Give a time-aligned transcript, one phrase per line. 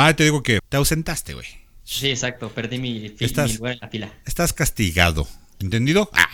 [0.00, 1.46] Ah, te digo que te ausentaste, güey.
[1.82, 4.08] Sí, exacto, perdí mi, fi- Estás- mi lugar en la fila.
[4.26, 5.26] Estás castigado.
[5.58, 6.08] ¿Entendido?
[6.12, 6.28] Ah,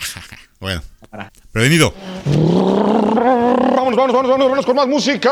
[0.59, 0.83] bueno.
[1.09, 1.31] Para.
[1.51, 1.91] Prevenido.
[2.25, 5.31] Vámonos, vámonos, vámonos, vámonos, vámonos con más música.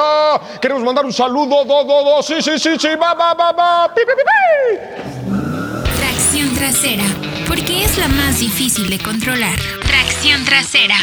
[0.62, 3.94] Queremos mandar un saludo, do, do, do, sí, sí, sí, sí, va, va, va, va,
[3.94, 5.94] pi, pi, pi, pi.
[6.00, 7.04] Tracción trasera,
[7.48, 9.60] porque es la más difícil de controlar.
[9.86, 10.96] Tracción trasera.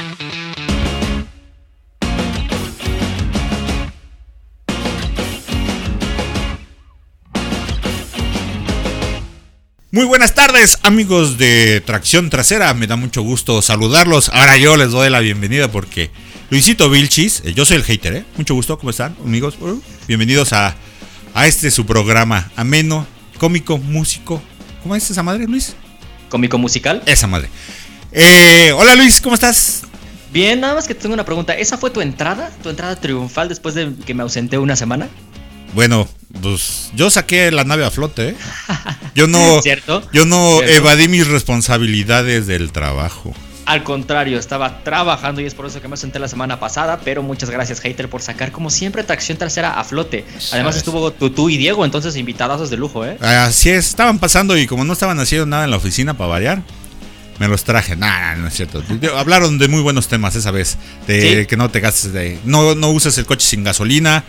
[9.93, 12.73] Muy buenas tardes, amigos de Tracción Trasera.
[12.75, 14.29] Me da mucho gusto saludarlos.
[14.29, 16.13] Ahora yo les doy la bienvenida porque
[16.49, 18.25] Luisito Vilchis, eh, yo soy el hater, ¿eh?
[18.37, 19.57] Mucho gusto, ¿cómo están, amigos?
[19.61, 20.77] Uh, bienvenidos a,
[21.35, 23.05] a este su programa ameno,
[23.39, 24.41] cómico, músico.
[24.85, 25.75] ¿Cómo es esa madre, Luis?
[26.29, 27.03] Cómico musical.
[27.07, 27.49] Esa madre.
[28.13, 29.83] Eh, hola, Luis, ¿cómo estás?
[30.33, 31.55] Bien, nada más que tengo una pregunta.
[31.55, 32.53] ¿Esa fue tu entrada?
[32.63, 35.09] ¿Tu entrada triunfal después de que me ausenté una semana?
[35.75, 36.09] Bueno,
[36.43, 38.35] pues yo saqué la nave a flote, ¿eh?
[39.15, 40.03] Yo no, ¿Cierto?
[40.13, 40.77] yo no ¿Cierto?
[40.77, 43.35] evadí mis responsabilidades del trabajo.
[43.67, 47.23] Al contrario, estaba trabajando y es por eso que me ausenté la semana pasada, pero
[47.23, 50.25] muchas gracias, hater, por sacar como siempre tracción trasera a flote.
[50.53, 53.17] Además estuvo tú, tú y Diego, entonces invitadazos de lujo, ¿eh?
[53.21, 56.63] Así es, estaban pasando y como no estaban haciendo nada en la oficina para variar,
[57.39, 57.95] me los traje.
[57.95, 58.83] Nah, no es cierto.
[59.17, 60.77] Hablaron de muy buenos temas esa vez.
[61.07, 61.47] De ¿Sí?
[61.47, 62.39] que no te gastes de.
[62.45, 64.25] No, no uses el coche sin gasolina.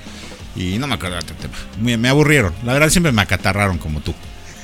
[0.56, 1.54] Y no me acuerdo de otro tema.
[1.82, 2.54] Me, me aburrieron.
[2.64, 4.14] La verdad siempre me acatarraron como tú.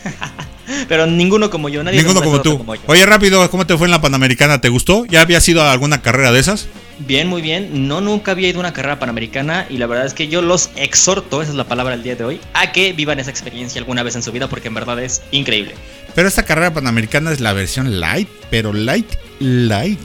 [0.89, 2.57] Pero ninguno como yo, nadie Ninguno como tú.
[2.57, 2.81] como yo.
[2.87, 4.59] Oye, rápido, ¿cómo te fue en la Panamericana?
[4.59, 5.05] ¿Te gustó?
[5.05, 6.67] ¿Ya habías ido a alguna carrera de esas?
[6.99, 7.87] Bien, muy bien.
[7.87, 10.71] No, nunca había ido a una carrera panamericana y la verdad es que yo los
[10.75, 14.01] exhorto, esa es la palabra del día de hoy, a que vivan esa experiencia alguna
[14.01, 15.75] vez en su vida porque en verdad es increíble.
[16.15, 19.07] Pero esta carrera panamericana es la versión light, pero light,
[19.39, 19.99] light.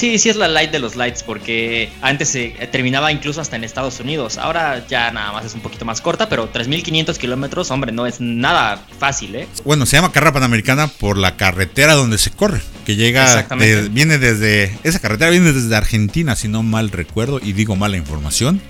[0.00, 3.56] Sí, sí es la light de los lights porque antes se eh, terminaba incluso hasta
[3.56, 4.38] en Estados Unidos.
[4.38, 8.18] Ahora ya nada más es un poquito más corta, pero 3.500 kilómetros, hombre, no es
[8.18, 9.46] nada fácil, ¿eh?
[9.62, 14.16] Bueno, se llama carrera panamericana por la carretera donde se corre, que llega, de- viene
[14.16, 18.62] desde, esa carretera viene desde Argentina, si no mal recuerdo, y digo mala información.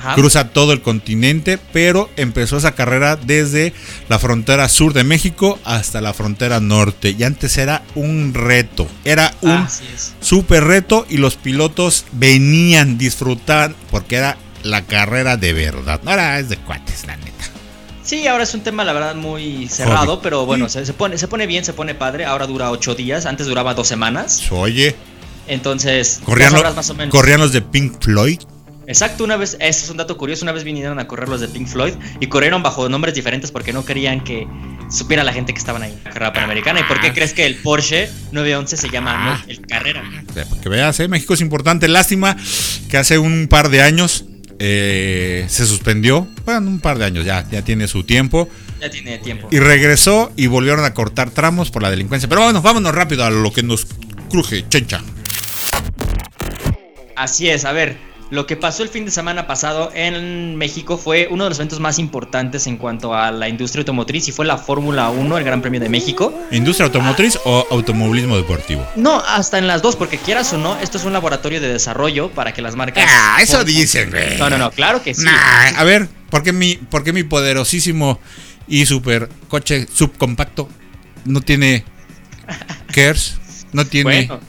[0.00, 0.14] Ajá.
[0.14, 3.74] Cruza todo el continente, pero empezó esa carrera desde
[4.08, 7.14] la frontera sur de México hasta la frontera norte.
[7.18, 10.14] Y antes era un reto, era un Así es.
[10.20, 16.00] super reto y los pilotos venían disfrutar porque era la carrera de verdad.
[16.06, 17.30] Ahora es de cuates, la neta.
[18.02, 21.28] Sí, ahora es un tema, la verdad, muy cerrado, pero bueno, se, se pone, se
[21.28, 22.24] pone bien, se pone padre.
[22.24, 24.42] Ahora dura ocho días, antes duraba dos semanas.
[24.50, 24.96] Oye,
[25.46, 27.12] Entonces, corrían, lo- sabrás más o menos.
[27.12, 28.40] corrían los de Pink Floyd.
[28.90, 31.46] Exacto, una vez, ese es un dato curioso, una vez vinieron a correr los de
[31.46, 34.48] Pink Floyd y corrieron bajo nombres diferentes porque no querían que
[34.90, 36.80] supiera la gente que estaban ahí en la carrera panamericana.
[36.80, 39.38] ¿Y por qué crees que el Porsche 911 se llama Ah.
[39.46, 40.02] no, el Carrera?
[40.28, 41.06] O sea, para que veas, ¿eh?
[41.06, 41.86] México es importante.
[41.86, 42.36] Lástima
[42.90, 44.24] que hace un par de años
[44.58, 46.26] eh, se suspendió.
[46.44, 48.48] Bueno, un par de años ya, ya tiene su tiempo.
[48.80, 49.46] Ya tiene tiempo.
[49.52, 52.28] Y regresó y volvieron a cortar tramos por la delincuencia.
[52.28, 53.86] Pero bueno, vámonos rápido a lo que nos
[54.28, 55.00] cruje, chencha.
[57.14, 57.96] Así es, a ver,
[58.30, 61.80] lo que pasó el fin de semana pasado en México fue uno de los eventos
[61.80, 65.60] más importantes en cuanto a la industria automotriz y fue la Fórmula 1, el Gran
[65.60, 66.32] Premio de México.
[66.52, 68.86] ¿Industria automotriz o automovilismo deportivo?
[68.94, 72.30] No, hasta en las dos, porque quieras o no, esto es un laboratorio de desarrollo
[72.30, 73.04] para que las marcas...
[73.08, 74.38] Ah, eso Por- dicen, güey.
[74.38, 75.24] No, no, no, claro que sí.
[75.24, 78.20] Nah, a ver, ¿por qué mi, por qué mi poderosísimo
[78.68, 80.68] y super coche subcompacto
[81.24, 81.84] no tiene
[82.92, 83.38] KERS?
[83.72, 84.26] No tiene.
[84.26, 84.40] Bueno,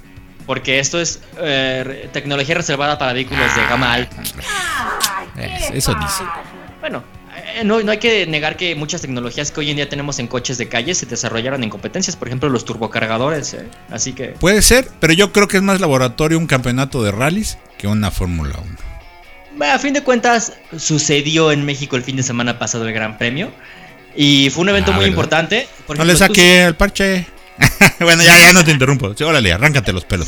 [0.45, 4.21] porque esto es eh, tecnología reservada para vehículos de gama alta.
[5.37, 6.23] Es- eso dice.
[6.79, 7.03] Bueno,
[7.55, 10.27] eh, no, no hay que negar que muchas tecnologías que hoy en día tenemos en
[10.27, 13.53] coches de calle se desarrollaron en competencias, por ejemplo los turbocargadores.
[13.53, 13.67] eh.
[13.89, 17.57] Así que Puede ser, pero yo creo que es más laboratorio un campeonato de rallies
[17.77, 18.77] que una Fórmula 1.
[19.57, 23.17] Bueno, a fin de cuentas, sucedió en México el fin de semana pasado el Gran
[23.17, 23.51] Premio.
[24.15, 25.11] Y fue un evento Ah, muy ¿verdad?
[25.13, 25.67] importante.
[25.87, 27.25] Por No le ejemplo, tú- saqué el parche.
[27.99, 29.13] bueno, ya, ya no te interrumpo.
[29.15, 30.27] Sí, órale, arráncate los pelos.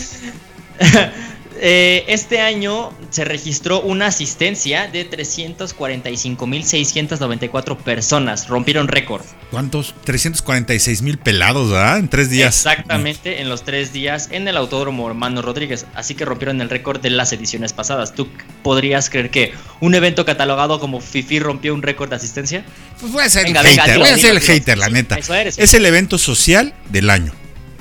[1.66, 8.50] Eh, este año se registró una asistencia de 345.694 personas.
[8.50, 9.22] Rompieron récord.
[9.50, 9.96] ¿Cuántos?
[10.04, 12.00] 346 mil pelados, ¿verdad?
[12.00, 12.54] En tres días.
[12.54, 15.86] Exactamente, en los tres días en el Autódromo Hermano Rodríguez.
[15.96, 18.14] Así que rompieron el récord de las ediciones pasadas.
[18.14, 18.28] ¿Tú
[18.62, 22.66] podrías creer que un evento catalogado como FIFI rompió un récord de asistencia?
[23.00, 24.54] Pues voy a ser Venga, el venga, hater, dilo, voy a ser el dilo.
[24.54, 25.16] hater, la neta.
[25.16, 25.58] eso eres.
[25.58, 27.34] Es el evento social del año.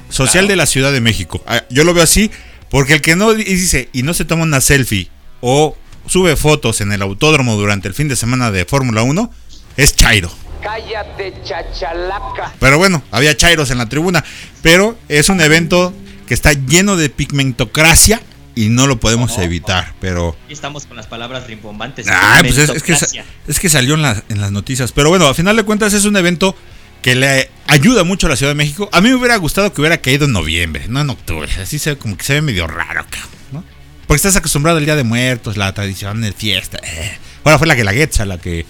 [0.08, 0.48] Social Claro.
[0.48, 1.42] de la Ciudad de México.
[1.46, 2.30] Ah, Yo lo veo así,
[2.70, 5.08] porque el que no dice y no se toma una selfie
[5.40, 5.76] o
[6.06, 9.32] sube fotos en el autódromo durante el fin de semana de Fórmula 1
[9.76, 10.30] es Chairo.
[10.62, 12.52] Cállate, chachalaca.
[12.60, 14.24] Pero bueno, había Chairos en la tribuna.
[14.62, 15.92] Pero es un evento
[16.26, 18.20] que está lleno de pigmentocracia
[18.54, 20.36] y no lo podemos evitar, pero...
[20.44, 22.06] Aquí estamos con las palabras rimbombantes.
[22.10, 22.96] Ah, pues es, es que,
[23.48, 24.92] es que salió en, las- en las noticias.
[24.92, 26.54] Pero bueno, a final de cuentas es un evento
[27.00, 28.88] que le ayuda mucho a la Ciudad de México.
[28.92, 31.50] A mí me hubiera gustado que hubiera caído en noviembre, no en octubre.
[31.60, 33.64] Así se, como que se ve medio raro, cabrón, ¿no?
[34.06, 36.78] Porque estás acostumbrado al Día de Muertos, la tradición de fiesta.
[36.84, 37.18] eh.
[37.44, 38.66] Ahora fue la que la Guelaguetza la que,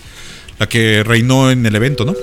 [0.58, 2.14] la que reinó en el evento, ¿no?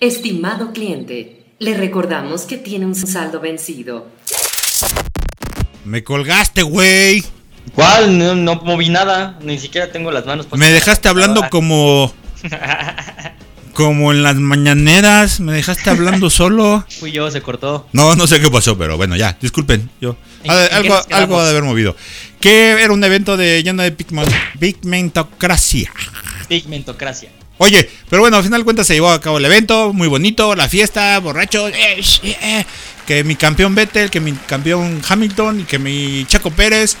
[0.00, 4.06] Estimado cliente, le recordamos que tiene un saldo vencido.
[5.84, 7.24] Me colgaste, güey.
[7.74, 8.18] ¿Cuál?
[8.18, 9.38] No, no moví nada.
[9.42, 10.46] Ni siquiera tengo las manos.
[10.52, 11.50] Me dejaste hablando computadora.
[11.50, 12.14] como...
[13.74, 15.38] Como en las mañaneras.
[15.38, 16.84] Me dejaste hablando solo.
[16.98, 17.86] Fui yo, se cortó.
[17.92, 19.88] No, no sé qué pasó, pero bueno, ya, disculpen.
[20.00, 21.94] Yo, ¿En- Ha de- en qué algo, algo ha de haber movido.
[22.40, 25.92] Que era un evento de lleno de pigmentocracia.
[26.48, 27.30] Pigmentocracia.
[27.58, 30.54] Oye, pero bueno, al final de cuentas se llevó a cabo el evento, muy bonito,
[30.54, 32.64] la fiesta, borrachos, eh, eh, eh,
[33.04, 36.96] que mi campeón Vettel, que mi campeón Hamilton que mi Chaco Pérez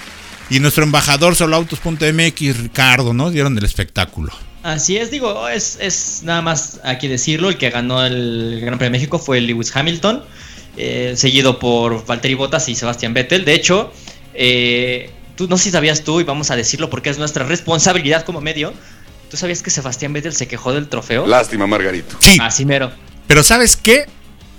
[0.50, 3.30] y nuestro embajador soloautos.mx Ricardo, ¿no?
[3.30, 4.32] Dieron el espectáculo.
[4.64, 8.98] Así es, digo, es, nada más aquí decirlo, el que ganó el Gran Premio de
[8.98, 10.24] México fue Lewis Hamilton,
[10.76, 13.44] eh, seguido por Valtteri Bottas y Sebastián Vettel.
[13.44, 13.92] De hecho,
[15.36, 18.40] tú no sé si sabías tú, y vamos a decirlo porque es nuestra responsabilidad como
[18.40, 18.74] medio,
[19.30, 21.26] ¿tú sabías que Sebastián Vettel se quejó del trofeo?
[21.26, 22.16] Lástima, Margarito.
[22.20, 22.90] Sí, Así mero.
[23.26, 24.06] pero ¿sabes qué?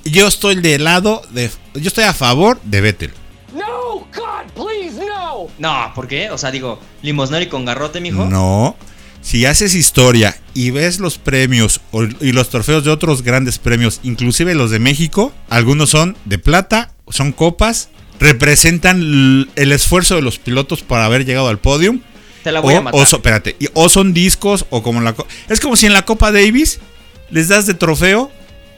[0.05, 1.49] Yo estoy del lado de...
[1.75, 3.11] Yo estoy a favor de Vettel.
[3.53, 5.47] No, God, please, no.
[5.57, 6.29] No, ¿por qué?
[6.31, 8.25] O sea, digo, limosnero y con garrote, mijo.
[8.25, 8.75] No.
[9.21, 13.99] Si haces historia y ves los premios o- y los trofeos de otros grandes premios,
[14.03, 17.89] inclusive los de México, algunos son de plata, son copas,
[18.19, 19.01] representan
[19.55, 21.99] el esfuerzo de los pilotos para haber llegado al podium.
[22.43, 22.99] Te la voy o, a matar.
[22.99, 25.13] o espérate, y- o son discos o como la
[25.49, 26.79] es como si en la Copa Davis
[27.31, 28.31] les das de trofeo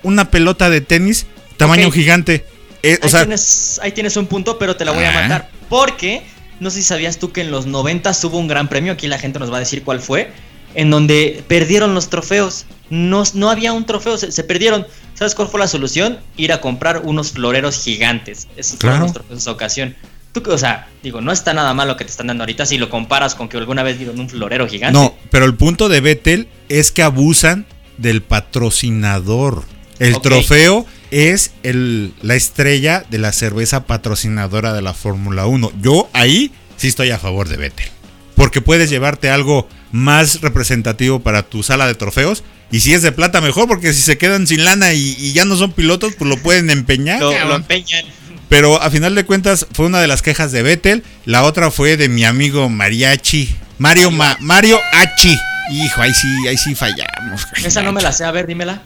[0.03, 1.25] una pelota de tenis
[1.57, 2.45] tamaño gigante.
[2.83, 5.21] Eh, o ahí, sea, tienes, ahí tienes un punto, pero te la voy a Ah.
[5.21, 5.49] matar.
[5.69, 6.23] Porque
[6.59, 9.19] no sé si sabías tú que en los 90 hubo un gran premio, aquí la
[9.19, 10.31] gente nos va a decir cuál fue,
[10.73, 12.65] en donde perdieron los trofeos.
[12.89, 14.87] No, no había un trofeo, se, se perdieron.
[15.13, 16.19] ¿Sabes cuál fue la solución?
[16.37, 18.47] Ir a comprar unos floreros gigantes.
[18.57, 19.03] Esos fueron Claro.
[19.05, 19.95] los trofeos de esa ocasión.
[20.31, 22.77] Tú, o sea, digo, no está nada mal lo que te están dando ahorita si
[22.77, 24.97] lo comparas con que alguna vez dieron un florero gigante.
[24.97, 27.65] No, pero el punto de Vettel es que abusan
[27.97, 29.65] del patrocinador.
[29.99, 35.73] El trofeo es el, la estrella de la cerveza patrocinadora de la Fórmula 1.
[35.81, 37.87] Yo ahí sí estoy a favor de Vettel.
[38.35, 42.43] Porque puedes llevarte algo más representativo para tu sala de trofeos.
[42.71, 45.45] Y si es de plata, mejor, porque si se quedan sin lana y, y ya
[45.45, 47.19] no son pilotos, pues lo pueden empeñar.
[47.19, 48.05] Lo, empeñan.
[48.51, 51.05] Pero a final de cuentas fue una de las quejas de Vettel.
[51.23, 53.55] La otra fue de mi amigo Mariachi.
[53.77, 55.37] Mario, Ma- Mario Hachi.
[55.71, 57.47] Hijo, ahí sí, ahí sí fallamos.
[57.63, 58.81] Esa no me la sé, a ver, dímela.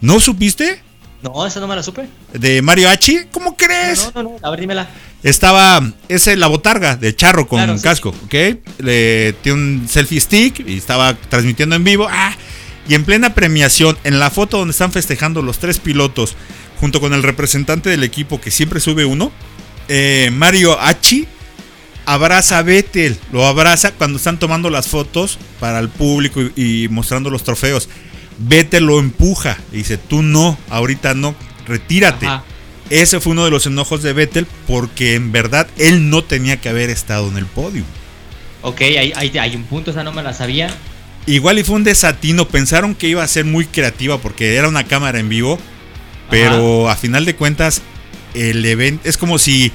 [0.00, 0.80] ¿No supiste?
[1.20, 2.06] No, esa no me la supe.
[2.32, 3.22] De Mario Hachi.
[3.32, 4.08] ¿Cómo crees?
[4.14, 4.88] No, no, no, a ver, dímela.
[5.24, 8.34] Estaba, ese la botarga de charro con Claro, sí, casco, ¿ok?
[8.78, 12.06] Le tiene un selfie stick y estaba transmitiendo en vivo.
[12.08, 12.36] Ah,
[12.88, 16.36] y en plena premiación, en la foto donde están festejando los tres pilotos,
[16.80, 19.32] junto con el representante del equipo que siempre sube uno,
[19.88, 21.26] eh, Mario Hachi
[22.06, 26.88] abraza a Vettel, lo abraza cuando están tomando las fotos para el público y, y
[26.88, 27.88] mostrando los trofeos.
[28.38, 31.34] Vettel lo empuja y dice, tú no, ahorita no,
[31.66, 32.26] retírate.
[32.26, 32.44] Ajá.
[32.90, 36.70] Ese fue uno de los enojos de Vettel porque en verdad él no tenía que
[36.70, 37.84] haber estado en el podio.
[38.62, 40.74] Ok, hay, hay, hay un punto, esa no me la sabía.
[41.26, 44.84] Igual y fue un desatino, pensaron que iba a ser muy creativa porque era una
[44.84, 45.58] cámara en vivo,
[46.30, 47.82] pero a final de cuentas
[48.34, 49.72] el evento es como si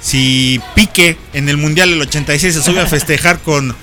[0.00, 3.74] si Pique en el Mundial del 86 se sube a festejar con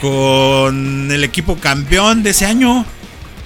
[0.00, 2.84] con el equipo campeón de ese año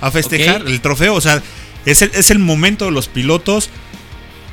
[0.01, 1.43] a festejar el trofeo, o sea,
[1.85, 3.69] es el, es el momento de los pilotos.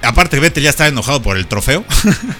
[0.02, 1.86] Aparte Vettel ya estaba enojado por el trofeo.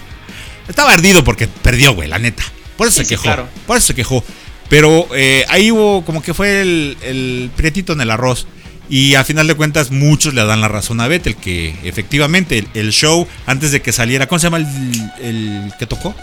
[0.68, 2.44] estaba ardido porque perdió, güey, la neta.
[2.76, 3.22] Por eso Sí, se sí, quejó.
[3.24, 3.48] claro.
[3.66, 4.22] Por eso se quejó.
[4.68, 8.46] Pero eh, ahí hubo como que fue el, el prietito en el arroz.
[8.90, 12.68] Y a final de cuentas muchos le dan la razón a Vettel que efectivamente el,
[12.74, 14.66] el show antes de que saliera, ¿cómo se llama el,
[15.20, 16.14] el que tocó?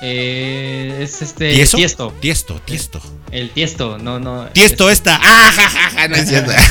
[0.00, 1.52] Eh, es este.
[1.52, 1.76] ¿Tiesto?
[1.76, 2.12] Tiesto.
[2.20, 3.02] Tiesto, Tiesto.
[3.30, 4.46] El tiesto, no, no.
[4.46, 5.16] Tiesto esta.
[5.22, 6.08] ¡Ah, ja, ja, ja!
[6.08, 6.50] No es cierto.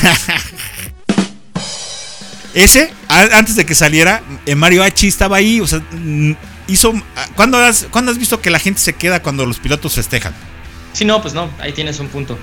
[2.54, 5.60] Ese, a- antes de que saliera, eh, Mario Hachi estaba ahí.
[5.60, 5.80] O sea,
[6.68, 6.92] hizo.
[7.34, 10.34] ¿cuándo has, ¿Cuándo has visto que la gente se queda cuando los pilotos festejan?
[10.92, 12.38] Sí, no, pues no, ahí tienes un punto.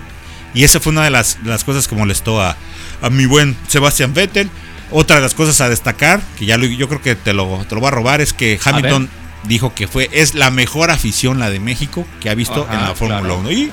[0.53, 2.55] Y esa fue una de las, las cosas que molestó a,
[3.01, 4.49] a mi buen Sebastián Vettel.
[4.91, 7.75] Otra de las cosas a destacar, que ya lo- yo creo que te lo, te
[7.75, 9.07] lo voy a robar, es que Hamilton
[9.43, 12.81] dijo que fue es la mejor afición la de México que ha visto Ajá, en
[12.87, 13.37] la Fórmula claro.
[13.39, 13.51] 1.
[13.51, 13.71] Y,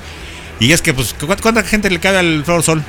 [0.59, 2.83] y es que, pues, ¿cu- ¿cuánta gente le cabe al Flor Sol?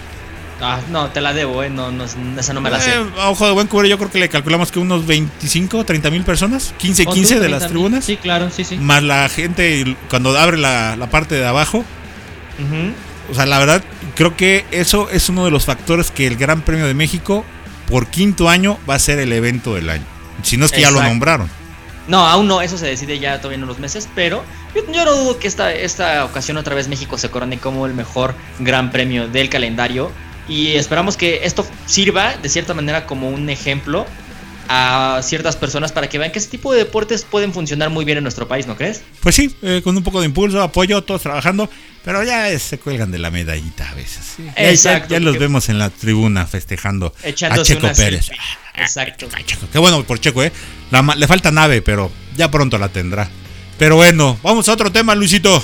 [0.60, 1.70] Ah, no, te la debo, ¿eh?
[1.70, 2.90] No, no, esa no me la sé.
[2.92, 6.24] Eh, ojo de buen cubre, yo creo que le calculamos que unos 25, 30 mil
[6.24, 7.68] personas, 15, ¿O 15 tú, de las 30,000?
[7.70, 8.04] tribunas.
[8.04, 8.76] Sí, claro, sí, sí.
[8.76, 11.78] Más la gente cuando abre la, la parte de abajo.
[12.58, 12.92] Ujú.
[13.30, 13.82] O sea, la verdad,
[14.14, 17.44] creo que eso es uno de los factores que el Gran Premio de México,
[17.88, 20.04] por quinto año, va a ser el evento del año.
[20.42, 21.50] Si no es que ya lo nombraron.
[22.06, 24.42] No, aún no, eso se decide ya todavía en unos meses, pero
[24.74, 27.92] yo, yo no dudo que esta, esta ocasión otra vez México se corone como el
[27.92, 30.10] mejor gran premio del calendario
[30.48, 34.06] y esperamos que esto sirva de cierta manera como un ejemplo
[34.68, 38.18] a ciertas personas para que vean que este tipo de deportes pueden funcionar muy bien
[38.18, 39.02] en nuestro país, ¿no crees?
[39.20, 41.68] Pues sí, eh, con un poco de impulso, apoyo, todos trabajando,
[42.04, 44.24] pero ya se cuelgan de la medallita a veces.
[44.36, 44.44] sí.
[44.44, 48.26] Ya- ya- Exacto, Ya, los vemos en la tribuna festejando a Checo Pérez.
[48.26, 48.36] selfie.
[48.76, 49.28] Exacto.
[49.34, 50.52] Ay, Checo, Qué bueno por Checo, ¿eh?
[50.90, 53.28] La le falta nave, pero ya pronto la tendrá.
[53.78, 55.62] Pero bueno, vamos a otro tema, Luisito.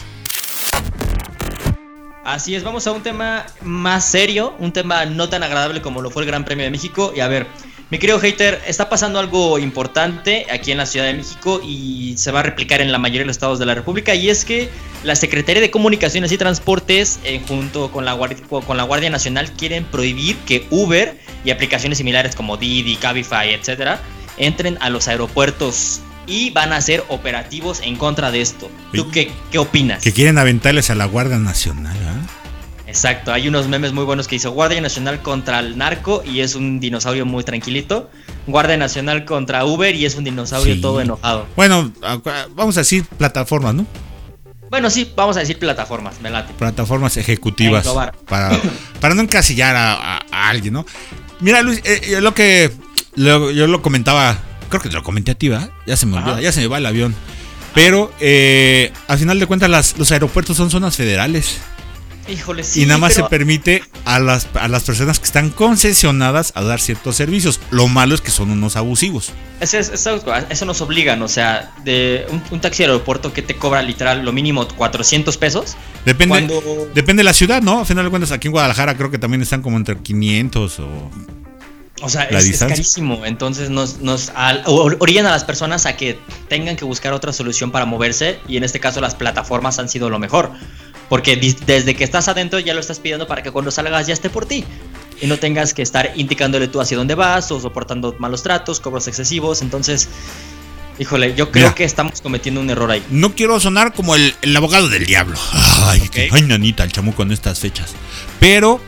[2.25, 6.11] Así es, vamos a un tema más serio, un tema no tan agradable como lo
[6.11, 7.13] fue el Gran Premio de México.
[7.15, 7.47] Y a ver,
[7.91, 12.33] mi querido hater, está pasando algo importante aquí en la Ciudad de México y se
[12.33, 14.15] va a replicar en la mayoría de los estados de la República.
[14.15, 14.71] Y es que
[15.03, 19.53] la Secretaría de Comunicaciones y Transportes, eh, junto con la, Guardia, con la Guardia Nacional,
[19.53, 24.01] quieren prohibir que Uber y aplicaciones similares como Didi, Cabify, etcétera,
[24.39, 28.71] entren a los aeropuertos y van a hacer operativos en contra de esto.
[28.93, 30.03] ¿Tú qué, qué opinas?
[30.03, 32.44] Que quieren aventarles a la Guardia Nacional, ¿ah?
[32.95, 36.55] Exacto, hay unos memes muy buenos que dice Guardia Nacional contra el narco y es
[36.55, 38.09] un dinosaurio muy tranquilito.
[38.47, 40.81] Guardia Nacional contra Uber y es un dinosaurio Sí.
[40.81, 41.45] todo enojado.
[41.57, 41.91] Bueno,
[42.55, 43.85] vamos a decir plataformas, ¿no?
[44.71, 46.53] Bueno, sí, vamos a decir plataformas, me late.
[46.57, 47.85] Plataformas ejecutivas
[48.29, 48.57] para,
[49.01, 50.87] para no encasillar a, a- a alguien, ¿no?
[51.41, 52.71] Mira, Luis, eh, yo lo que
[53.17, 55.71] lo- yo lo comentaba, creo que te lo comenté a ti, ¿verdad?
[55.85, 56.27] Ya se me Ajá.
[56.31, 57.13] olvida, ya se me va el avión.
[57.75, 61.59] Pero eh, al final de cuentas las- los aeropuertos son zonas federales
[62.29, 62.83] Híjole, sí.
[62.83, 66.63] y nada más pero- se permite a las, a las personas que están concesionadas a
[66.63, 67.61] dar ciertos servicios.
[67.71, 69.33] Lo malo es que son unos abusivos.
[69.61, 73.43] Eso, es- eso- eso nos obligan, o sea, de un, un taxi de aeropuerto que
[73.43, 75.77] te cobra literal lo mínimo 400 pesos.
[76.05, 77.81] Depende, Cuando- depende de la ciudad, ¿no?
[77.81, 81.11] Al final de cuentas aquí en Guadalajara creo que también están como entre 500 o...
[82.03, 83.25] O sea, es, carísimo.
[83.25, 87.71] Entonces nos, nos al- orillan a las personas a que tengan que buscar otra solución
[87.71, 88.39] para moverse.
[88.49, 90.51] Y en este caso las plataformas han sido lo mejor.
[91.09, 94.31] Porque desde que estás adentro ya lo estás pidiendo para que cuando salgas ya esté
[94.31, 94.65] por ti.
[95.21, 99.07] Y no tengas que estar indicándole tú hacia dónde vas o soportando malos tratos, cobros
[99.07, 99.63] excesivos.
[99.63, 100.09] Entonces,
[100.99, 101.75] híjole, yo creo Mira.
[101.75, 103.03] que estamos cometiendo un error ahí.
[103.11, 105.37] No quiero sonar como el, el abogado del diablo.
[105.53, 107.93] Ay, ay, nanita, el chamuco en estas fechas.
[108.41, 108.81] Pero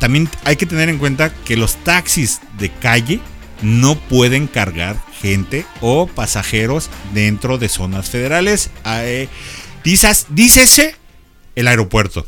[0.00, 3.20] también hay que tener en cuenta que los taxis de calle
[3.62, 8.70] no pueden cargar gente o pasajeros dentro de zonas federales.
[8.86, 9.28] Eh,
[9.84, 10.96] dices- dícese
[11.58, 12.26] el aeropuerto.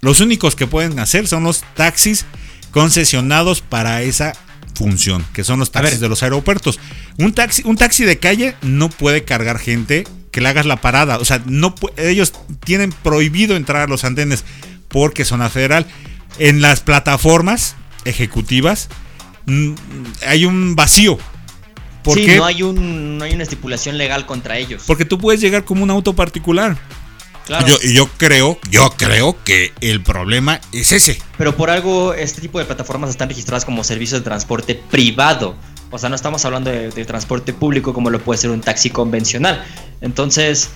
[0.00, 2.26] Los únicos que pueden hacer son los taxis
[2.72, 4.32] concesionados para esa
[4.74, 6.80] función, que son los taxis de los aeropuertos.
[7.16, 11.18] Un taxi, un taxi de calle no puede cargar gente que le hagas la parada.
[11.18, 12.32] O sea, no ellos
[12.64, 14.44] tienen prohibido entrar a los andenes
[14.88, 15.86] porque zona federal.
[16.38, 18.88] En las plataformas ejecutivas
[19.46, 19.74] mm,
[20.26, 21.18] hay un vacío.
[22.02, 22.36] ¿Por sí, qué?
[22.36, 24.82] no hay, un, no hay una estipulación legal contra ellos.
[24.88, 26.76] Porque tú puedes llegar como un auto particular.
[27.46, 27.66] Claro.
[27.66, 31.20] Yo, y yo creo, yo creo que el problema es ese.
[31.38, 35.56] Pero por algo, este tipo de plataformas están registradas como servicio de transporte privado.
[35.90, 38.90] O sea, no estamos hablando de, de transporte público como lo puede ser un taxi
[38.90, 39.64] convencional.
[40.00, 40.70] Entonces,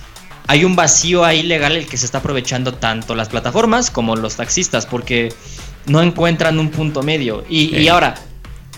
[0.47, 4.35] hay un vacío ahí legal el que se está aprovechando tanto las plataformas como los
[4.35, 5.33] taxistas porque
[5.85, 7.43] no encuentran un punto medio.
[7.49, 8.15] Y, ahora,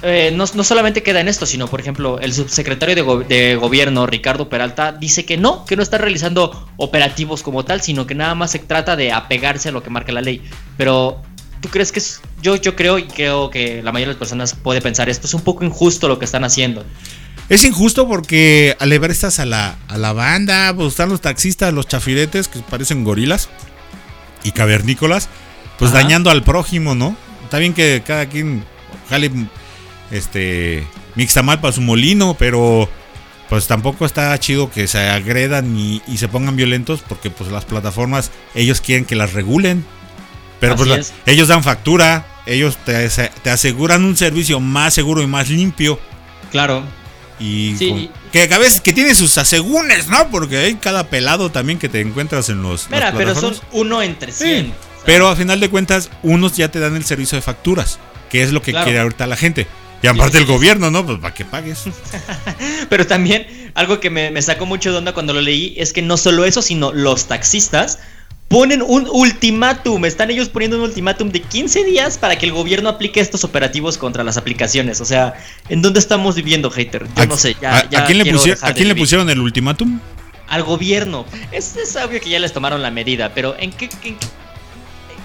[0.02, 3.56] eh, no, no solamente queda en esto, sino por ejemplo, el subsecretario de, go- de
[3.56, 8.16] gobierno, Ricardo Peralta, dice que no, que no está realizando operativos como tal, sino que
[8.16, 10.42] nada más se trata de apegarse a lo que marca la ley.
[10.78, 11.22] Pero,
[11.62, 12.22] ¿tú crees que es.?
[12.42, 15.34] Yo, yo creo y creo que la mayoría de las personas puede pensar esto es
[15.34, 16.86] un poco injusto lo que están haciendo.
[17.50, 21.74] Es injusto porque al llevar estas a la, a la banda, pues están los taxistas,
[21.74, 23.50] los chafiretes que parecen gorilas
[24.44, 25.28] y cavernícolas,
[25.78, 26.04] pues Ajá.
[26.04, 27.18] dañando al prójimo, ¿no?
[27.44, 28.64] Está bien que cada quien
[29.10, 29.32] jale
[30.12, 30.86] este
[31.16, 32.90] mixtamal para su molino, pero
[33.50, 37.66] pues tampoco está chido que se agredan y, y se pongan violentos porque pues las
[37.66, 39.86] plataformas ellos quieren que las regulen.
[40.60, 41.02] Pero pues la-
[41.32, 46.00] ellos dan factura, ellos te, ase- te aseguran un servicio más seguro y más limpio.
[46.52, 46.84] Claro.
[47.40, 50.30] Y Sí, con- que a veces que tiene sus asegúnes, ¿no?
[50.30, 52.90] Porque hay cada pelado también que te encuentras en los.
[52.90, 54.66] Mira, pero son uno entre Sí, 100.
[54.66, 54.76] o sea,
[55.06, 57.98] Pero a final de cuentas, unos ya te dan el servicio de facturas,
[58.30, 58.84] que es lo que Claro.
[58.84, 59.66] quiere ahorita la gente.
[60.02, 61.06] Y aparte el gobierno, ¿no?
[61.06, 61.84] Pues para que pagues.
[62.90, 66.02] Pero también algo que me, me sacó mucho de onda cuando lo leí es que
[66.02, 68.00] no solo eso, sino los taxistas
[68.48, 70.06] ponen un ultimátum.
[70.06, 73.98] Están ellos poniendo un ultimátum de 15 días para que el gobierno aplique estos operativos
[73.98, 75.02] contra las aplicaciones.
[75.02, 75.34] O sea,
[75.70, 77.06] ¿en dónde estamos viviendo, hater?
[77.16, 77.56] Yo ¿A- no sé.
[77.62, 80.00] Ya, ¿A, a ya quién, le, pusier- a quién le pusieron el ultimátum?
[80.48, 81.26] Al gobierno.
[81.52, 84.16] Es, es obvio que ya les tomaron la medida, pero ¿en qué, qué,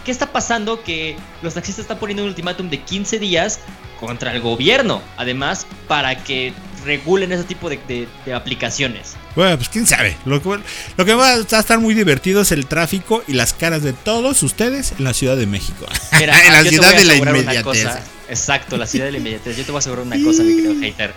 [0.05, 3.61] qué está pasando que los taxistas están poniendo un ultimátum de 15 días
[3.99, 5.03] contra el gobierno?
[5.17, 6.53] Además, para que
[6.85, 9.15] regulen ese tipo de, de- de aplicaciones.
[9.35, 10.17] Bueno, pues quién sabe.
[10.27, 10.61] Lo que,
[10.99, 14.43] lo que va a estar muy divertido es el tráfico y las caras de todos
[14.43, 15.87] ustedes en la Ciudad de México.
[16.21, 17.89] Mira, en la ciudad de la inmediatez.
[18.29, 19.57] Exacto, la ciudad de la inmediatez.
[19.57, 21.15] Yo te voy a asegurar una cosa, mi querido hater.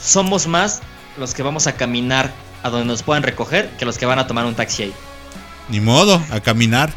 [0.00, 0.82] Somos más
[1.16, 2.30] los que vamos a caminar
[2.62, 4.92] a donde nos puedan recoger que los que van a tomar un taxi ahí.
[5.68, 6.92] Ni modo, a caminar.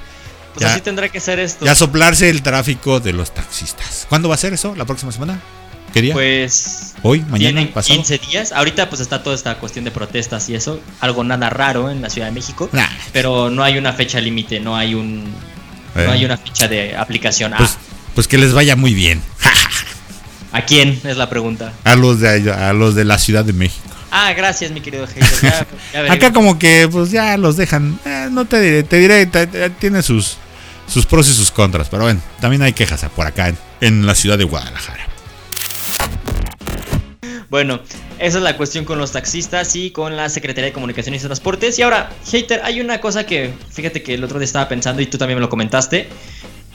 [0.53, 0.72] Pues Ya.
[0.74, 1.65] así tendrá que ser esto.
[1.65, 4.06] Ya soplarse el tráfico de los taxistas.
[4.10, 4.75] ¿Cuándo va a ser eso?
[4.75, 5.39] ¿La próxima semana?
[5.94, 6.13] ¿Qué día?
[6.13, 7.22] Pues ¿Hoy?
[7.22, 7.68] ¿Mañana?
[7.74, 7.96] ¿Pasado?
[7.96, 8.51] 15 días.
[8.51, 10.79] Ahorita pues está toda esta cuestión de protestas y eso.
[11.00, 12.70] Algo nada raro en la Ciudad de México.
[12.72, 15.34] Nah, Pero no hay una fecha límite, no hay un...
[15.96, 16.03] Eh.
[16.06, 17.53] No hay una fecha de aplicación.
[17.58, 17.79] pues, ah,
[18.13, 19.22] pues que les vaya muy bien.
[20.51, 21.00] ¿A quién?
[21.03, 21.74] Es la pregunta.
[21.84, 23.88] A los de a los de la Ciudad de México.
[24.12, 25.24] Ah, gracias, mi querido hater.
[25.42, 25.50] Ya,
[25.94, 26.18] ya veremos.
[26.18, 28.00] Acá como que pues ya los dejan.
[28.06, 30.38] eh, no te diré, te diré, te- te- tiene sus
[30.88, 34.16] sus pros y sus contras, pero bueno, también hay quejas por acá en, en la
[34.16, 35.06] ciudad de Guadalajara.
[37.50, 37.80] Bueno,
[38.20, 41.80] esa es la cuestión con los taxistas y con la Secretaría de Comunicaciones y Transportes.
[41.80, 45.08] Y ahora, hater, hay una cosa que, fíjate que el otro día estaba pensando y
[45.08, 46.08] tú también me lo comentaste.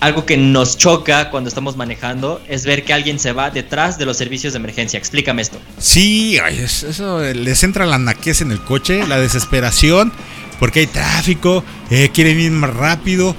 [0.05, 4.05] Algo que nos choca cuando estamos manejando es ver que alguien se va detrás de
[4.05, 4.99] los servicios de emergencia.
[4.99, 5.59] Explícame esto.
[5.79, 10.13] Sí, ay, es- eso les entra la naquez en el coche, la desesperación,
[10.61, 13.35] porque hay tráfico, eh, quieren ir más rápido.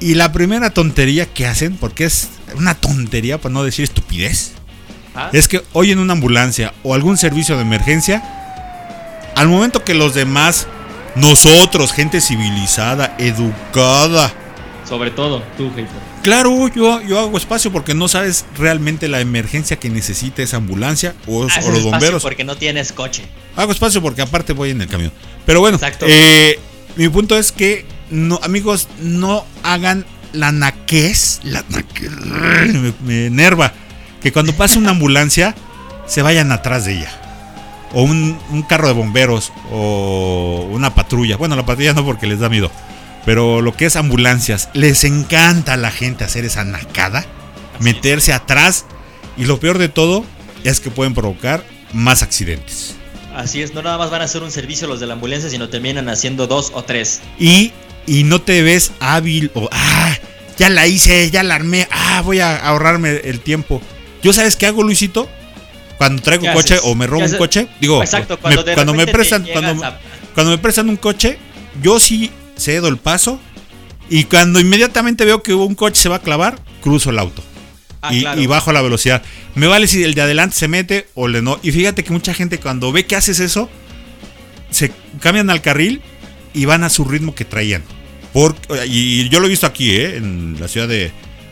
[0.00, 4.52] Y la primera tontería que hacen, porque es una tontería, para no decir estupidez,
[5.14, 5.28] ¿Ah?
[5.34, 8.22] es que oyen una ambulancia o algún servicio de emergencia,
[9.36, 10.68] al momento que los demás,
[11.16, 14.32] nosotros, gente civilizada, educada,
[14.88, 15.86] Sobre todo, tú, hater.
[16.22, 21.14] claro, yo, yo hago espacio porque no sabes realmente la emergencia que necesita esa ambulancia
[21.26, 22.22] o, los espacio bomberos.
[22.22, 23.24] porque no tienes coche.
[23.54, 25.12] Hago espacio porque aparte voy en el camión.
[25.44, 26.06] Pero bueno, Exacto.
[26.08, 26.58] eh,
[26.96, 31.40] mi punto es que, no, amigos, no hagan la naquez.
[31.42, 32.10] La naquez.
[32.10, 33.72] Me, me enerva.
[34.22, 35.54] Que cuando pase una ambulancia,
[36.06, 37.10] se vayan atrás de ella.
[37.92, 39.52] O un, un carro de bomberos.
[39.70, 41.36] O una patrulla.
[41.36, 42.70] Bueno, la patrulla no porque les da miedo.
[43.28, 47.26] Pero lo que es ambulancias, les encanta a la gente hacer esa nacada.
[47.78, 48.86] meterse atrás.
[49.36, 50.24] Y lo peor de todo
[50.64, 51.62] es que pueden provocar
[51.92, 52.96] más accidentes.
[53.36, 55.68] Así es, no nada más van a hacer un servicio los de la ambulancia, sino
[55.68, 57.20] terminan haciendo dos o tres.
[57.38, 57.72] y,
[58.06, 60.16] y no te ves hábil o ah,
[60.56, 63.82] ya la hice, ya la armé, ah, voy a ahorrarme el tiempo.
[64.22, 65.28] ¿Yo sabes qué hago, Luisito?
[65.98, 68.94] Cuando traigo ¿Qué coche o me robo ¿Qué un coche, digo, Exacto, cuando me, cuando
[68.94, 69.98] me prestan cuando, a-
[70.32, 71.38] cuando me prestan un coche,
[71.82, 73.40] yo sí cedo el paso
[74.10, 77.42] y cuando inmediatamente veo que un coche se va a clavar, cruzo el auto.
[78.00, 78.40] Ah, y, claro.
[78.40, 79.22] y bajo la velocidad.
[79.54, 81.58] Me vale si el de adelante se mete o le no.
[81.62, 83.68] Y fíjate que mucha gente cuando ve que haces eso,
[84.70, 86.00] se cambian al carril
[86.54, 87.82] y van a su ritmo que traían.
[88.32, 88.54] Por,
[88.86, 90.16] y yo lo he visto aquí, ¿eh?
[90.16, 91.10] en la ciudad de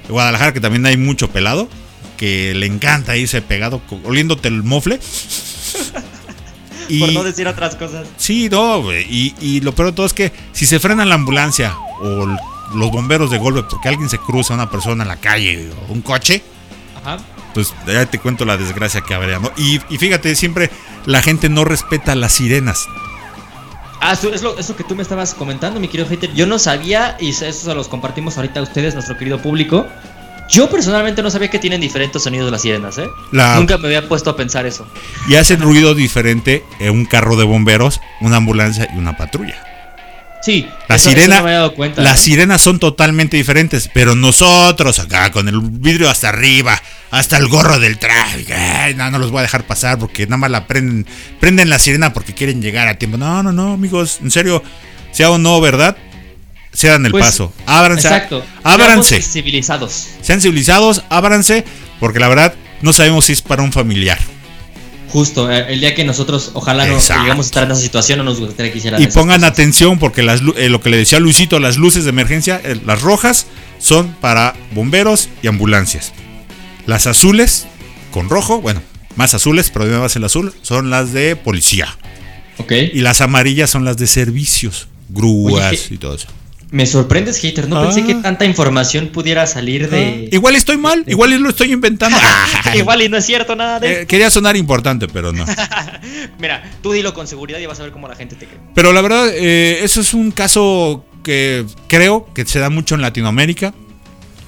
[0.08, 1.68] Guadalajara, que también hay mucho pelado,
[2.16, 5.00] que le encanta irse pegado, oliéndote el mofle.
[6.88, 8.06] y, Por no decir otras cosas.
[8.16, 11.14] Sí, no, güey, y, y lo peor de todo es que si se frena la
[11.14, 12.26] ambulancia o
[12.74, 15.92] los bomberos de golpe porque alguien se cruza a una persona en la calle o
[15.92, 16.42] un coche,
[17.02, 17.18] Ajá.
[17.54, 19.50] pues ya te cuento la desgracia que habría, ¿no?
[19.56, 20.70] Y, y fíjate, siempre
[21.06, 22.86] la gente no respeta las sirenas.
[24.00, 26.32] Ah, eso es lo, eso que tú me estabas comentando, mi querido hater.
[26.34, 29.86] Yo no sabía, y eso se los compartimos ahorita a ustedes, nuestro querido público.
[30.48, 33.08] Yo personalmente no sabía que tienen diferentes sonidos las sirenas, ¿eh?
[33.32, 34.86] La- Nunca me había puesto a pensar eso.
[35.28, 39.62] Y hacen ruido diferente en un carro de bomberos, una ambulancia y una patrulla.
[40.42, 42.02] Sí, La eso- eso sirena, no me había dado cuenta.
[42.02, 42.22] las ¿eh?
[42.24, 46.80] sirenas son totalmente diferentes, pero nosotros acá con el vidrio hasta arriba,
[47.10, 50.36] hasta el gorro del tráfico, ay, no, no los voy a dejar pasar porque nada
[50.36, 51.04] más la prenden,
[51.40, 53.16] prenden la sirena porque quieren llegar a tiempo.
[53.18, 54.62] No, no, no, amigos, en serio,
[55.10, 55.96] sea o no, ¿verdad?
[56.76, 57.52] Cedan el Pues, paso.
[57.64, 58.06] Ábranse.
[58.06, 58.44] Exacto.
[58.62, 59.08] Ábranse.
[59.16, 60.06] Seamos civilizados.
[60.20, 61.64] Sean civilizados, ábranse,
[62.00, 64.18] porque la verdad no sabemos si es para un familiar.
[65.08, 68.24] Justo, eh, el día que nosotros, ojalá no llegamos a estar en esa situación, no
[68.24, 69.52] nos gustaría que hicieran Y pongan cosas.
[69.52, 73.00] atención porque las, eh, lo que le decía Luisito, las luces de emergencia, eh, las
[73.00, 73.46] rojas
[73.78, 76.12] son para bomberos y ambulancias.
[76.86, 77.66] Las azules
[78.10, 78.82] con rojo, bueno,
[79.14, 81.96] más azules, pero además el azul, son las de policía.
[82.58, 82.72] Ok.
[82.92, 86.26] Y las amarillas son las de servicios, grúas Oye, ¿qué- y todo eso.
[86.70, 87.68] Me sorprendes, hater.
[87.68, 88.06] No pensé Ah.
[88.06, 90.28] que tanta información pudiera salir de.
[90.32, 92.18] Igual estoy mal, igual lo estoy inventando.
[92.74, 94.02] Igual y no es cierto nada de.
[94.02, 95.44] Eh, quería sonar importante, pero no.
[96.40, 98.58] Mira, tú dilo con seguridad y vas a ver cómo la gente te cree.
[98.74, 103.02] Pero la verdad, eh, eso es un caso que creo que se da mucho en
[103.02, 103.72] Latinoamérica.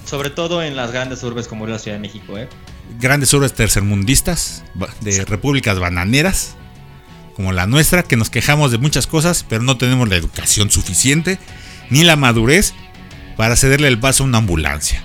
[0.05, 2.49] Sobre todo en las grandes urbes como la Ciudad de México, ¿eh?
[3.01, 4.65] Grandes urbes tercermundistas,
[5.03, 6.57] de repúblicas bananeras,
[7.37, 11.39] como la nuestra, que nos quejamos de muchas cosas, pero no tenemos la educación suficiente
[11.91, 12.75] ni la madurez
[13.37, 15.05] para cederle el paso a una ambulancia.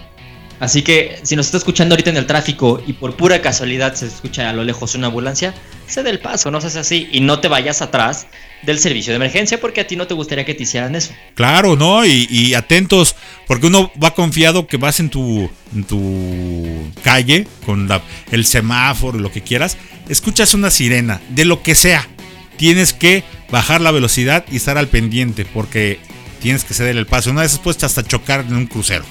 [0.60, 4.08] Así que si nos está escuchando ahorita en el tráfico y por pura casualidad se
[4.08, 5.54] escucha a lo lejos una ambulancia,
[5.88, 8.28] cede el paso, no seas así y no te vayas atrás
[8.62, 11.12] del servicio de emergencia porque a ti no te gustaría que te hicieran eso.
[11.36, 12.06] Claro, ¿no?
[12.06, 17.90] Y, y atentos, porque uno va confiado que vas en tu, en tu calle con
[17.90, 19.76] la- el semáforo, lo que quieras,
[20.08, 22.08] escuchas una sirena, de lo que sea.
[22.56, 26.00] Tienes que bajar la velocidad y estar al pendiente, porque
[26.44, 27.32] tienes que ceder el paso.
[27.32, 29.06] Una vez puedes hasta chocar en un crucero,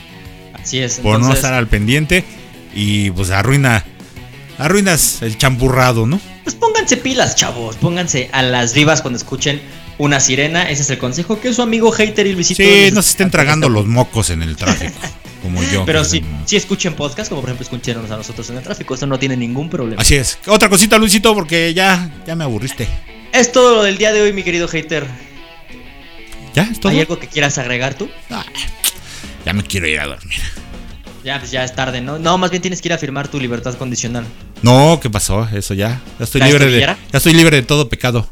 [0.52, 1.00] Así es.
[1.00, 2.24] por no estar al pendiente
[2.74, 3.84] y pues arruina,
[4.58, 6.20] arruinas el champurrado, ¿no?
[6.44, 7.76] Pues pónganse pilas, chavos.
[7.76, 9.62] Pónganse a las vivas cuando escuchen
[9.96, 10.68] una sirena.
[10.68, 12.62] Ese es el consejo que su amigo hater y Luisito.
[12.62, 14.92] Sí, no se estén tragando los mocos en el tráfico,
[15.42, 15.84] como yo.
[15.86, 18.94] Pero que sí, escuchen podcast, como por ejemplo escucharnos a nosotros en el tráfico.
[18.94, 20.02] Eso no tiene ningún problema.
[20.02, 20.38] Así es.
[20.46, 22.86] Otra cosita, Luisito, porque ya, ya me aburriste.
[23.32, 25.06] Es todo lo del día de hoy, mi querido hater.
[26.54, 26.64] ¿Ya?
[26.64, 26.92] ¿Es todo?
[26.92, 28.08] ¿Hay algo que quieras agregar tú?
[28.30, 28.44] Ah,
[29.44, 30.38] ya me quiero ir a dormir.
[31.24, 32.18] Ya, pues ya es tarde, ¿no?
[32.18, 34.24] No, más bien tienes que ir a firmar tu libertad condicional.
[34.62, 35.48] No, ¿qué pasó?
[35.52, 36.00] Eso ya.
[36.18, 36.80] Ya estoy ¿Ya libre de.
[36.80, 38.28] Ya estoy libre de todo pecado.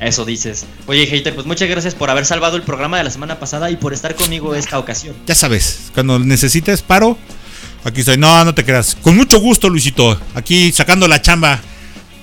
[0.00, 0.66] Eso dices.
[0.86, 3.76] Oye, hater, pues muchas gracias por haber salvado el programa de la semana pasada y
[3.76, 5.16] por estar conmigo esta ocasión.
[5.26, 7.18] Ya sabes, cuando necesites paro,
[7.84, 8.18] aquí estoy.
[8.18, 8.94] No, no te creas.
[8.94, 10.20] Con mucho gusto, Luisito.
[10.34, 11.60] Aquí sacando la chamba.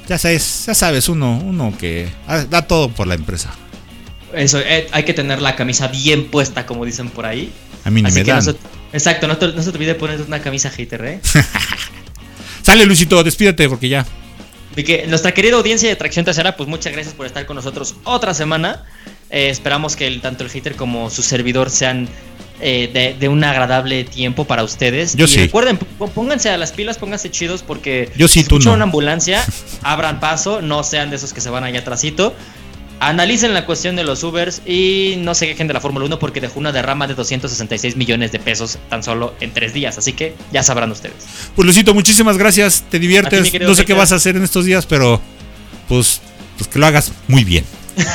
[0.08, 2.08] Ya sabes, ya sabes, uno, uno que
[2.50, 3.52] da todo por la empresa.
[4.36, 7.52] Eso, eh, hay que tener la camisa bien puesta, como dicen por ahí.
[7.84, 8.38] A mí ni Así me dan.
[8.38, 8.58] no se-
[8.94, 11.20] exacto, no, te, no se te olvide poner una camisa hater, ¿eh?
[12.62, 14.06] Sale, Luisito, despídete porque ya.
[14.76, 18.34] Que nuestra querida audiencia de Tracción Trasera, pues muchas gracias por estar con nosotros otra
[18.34, 18.84] semana.
[19.30, 22.10] Eh, esperamos que el- tanto el hater como su servidor sean
[22.62, 25.16] eh, de, de un agradable tiempo para ustedes.
[25.16, 25.38] Yo y sí.
[25.40, 28.76] recuerden, pónganse a las pilas, pónganse chidos porque Yo sí, si tú escuchan no.
[28.76, 29.46] una ambulancia,
[29.84, 32.34] abran paso, no sean de esos que se van allá atrásito.
[33.00, 36.40] Analicen la cuestión de los Ubers y no se quejen de la Fórmula 1 porque
[36.40, 39.98] dejó una derrama de 266 millones de pesos tan solo en tres días.
[39.98, 41.16] Así que ya sabrán ustedes.
[41.56, 42.84] Pues Luisito, muchísimas gracias.
[42.90, 43.54] Te ti, diviertes.
[43.62, 45.22] No sé qué vas a hacer en estos días, pero
[45.90, 46.22] pues,
[46.58, 47.66] pues que lo hagas muy bien.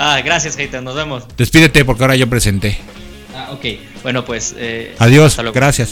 [0.00, 0.80] Ah, gracias, hater.
[0.80, 1.24] Nos vemos.
[1.36, 2.78] Despídete porque ahora yo presenté.
[3.34, 3.64] Ah, ok.
[4.04, 4.54] Bueno, pues.
[4.56, 5.32] eh, Adiós.
[5.32, 5.54] hasta luego.
[5.54, 5.90] Gracias.